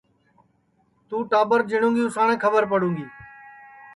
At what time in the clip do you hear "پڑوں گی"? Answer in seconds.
2.71-3.05